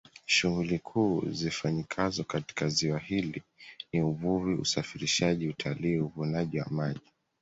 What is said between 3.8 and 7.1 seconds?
ni Uvuvi Usafirishaji Utalii Uvunaji wa maji